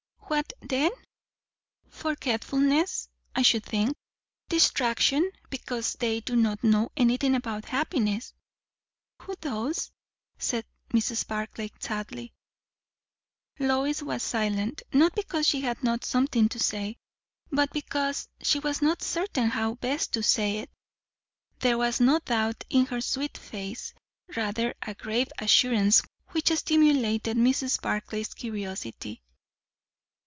"What 0.31 0.53
then?" 0.61 0.91
"Forgetfulness, 1.89 3.09
I 3.35 3.41
should 3.41 3.65
think; 3.65 3.97
distraction; 4.47 5.29
because 5.49 5.95
they 5.95 6.21
do 6.21 6.37
not 6.37 6.63
know 6.63 6.89
anything 6.95 7.35
about 7.35 7.65
happiness." 7.65 8.33
"Who 9.23 9.35
does?" 9.41 9.91
said 10.37 10.63
Mrs. 10.93 11.27
Barclay 11.27 11.69
sadly. 11.79 12.31
Lois 13.59 14.01
was 14.01 14.23
silent, 14.23 14.83
not 14.93 15.13
because 15.15 15.47
she 15.47 15.59
had 15.59 15.83
not 15.83 16.05
something 16.05 16.47
to 16.47 16.59
say, 16.59 16.95
but 17.51 17.73
because 17.73 18.29
she 18.41 18.59
was 18.59 18.81
not 18.81 19.03
certain 19.03 19.49
how 19.49 19.73
best 19.75 20.13
to 20.13 20.23
say 20.23 20.59
it. 20.59 20.69
There 21.59 21.77
was 21.77 21.99
no 21.99 22.19
doubt 22.19 22.63
in 22.69 22.85
her 22.85 23.01
sweet 23.01 23.37
face, 23.37 23.93
rather 24.33 24.75
a 24.81 24.93
grave 24.93 25.27
assurance 25.39 26.01
which 26.29 26.53
stimulated 26.57 27.35
Mrs. 27.35 27.81
Barclay's 27.81 28.33
curiosity. 28.33 29.21